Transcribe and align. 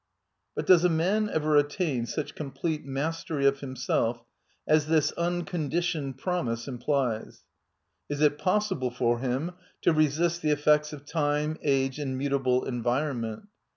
LBut 0.57 0.65
does 0.65 0.83
a 0.83 0.89
man 0.89 1.29
ever 1.31 1.55
attain 1.55 2.07
such 2.07 2.33
complete 2.33 2.83
mas 2.83 3.23
tery 3.23 3.47
of 3.47 3.59
himself 3.59 4.23
as 4.67 4.87
this 4.87 5.11
unconditioned 5.11 6.17
promise 6.17 6.67
im 6.67 6.79
plies? 6.79 7.43
Is 8.09 8.19
it 8.19 8.39
possible 8.39 8.89
for 8.89 9.19
him 9.19 9.51
to 9.83 9.93
resist 9.93 10.41
the 10.41 10.49
effects 10.49 10.91
of 10.91 11.05
time, 11.05 11.59
age 11.61 11.99
and 11.99 12.17
mutable 12.17 12.65
environment? 12.65 13.47